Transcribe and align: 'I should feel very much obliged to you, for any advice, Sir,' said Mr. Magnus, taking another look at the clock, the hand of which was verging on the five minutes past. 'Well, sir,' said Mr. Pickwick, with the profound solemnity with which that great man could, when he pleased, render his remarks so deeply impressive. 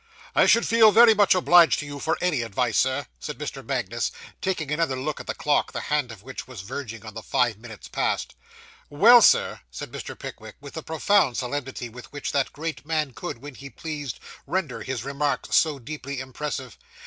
'I 0.33 0.47
should 0.47 0.65
feel 0.67 0.91
very 0.91 1.13
much 1.13 1.35
obliged 1.35 1.77
to 1.77 1.85
you, 1.85 1.99
for 1.99 2.17
any 2.21 2.41
advice, 2.41 2.75
Sir,' 2.79 3.05
said 3.19 3.37
Mr. 3.37 3.63
Magnus, 3.63 4.11
taking 4.41 4.71
another 4.71 4.95
look 4.99 5.19
at 5.19 5.27
the 5.27 5.35
clock, 5.35 5.73
the 5.73 5.79
hand 5.93 6.11
of 6.11 6.23
which 6.23 6.47
was 6.47 6.61
verging 6.61 7.05
on 7.05 7.13
the 7.13 7.21
five 7.21 7.59
minutes 7.59 7.87
past. 7.87 8.33
'Well, 8.89 9.21
sir,' 9.21 9.59
said 9.69 9.91
Mr. 9.91 10.17
Pickwick, 10.17 10.55
with 10.59 10.73
the 10.73 10.81
profound 10.81 11.37
solemnity 11.37 11.87
with 11.87 12.11
which 12.11 12.31
that 12.31 12.51
great 12.51 12.83
man 12.83 13.13
could, 13.13 13.43
when 13.43 13.53
he 13.53 13.69
pleased, 13.69 14.19
render 14.47 14.81
his 14.81 15.03
remarks 15.03 15.55
so 15.55 15.77
deeply 15.77 16.19
impressive. 16.19 16.79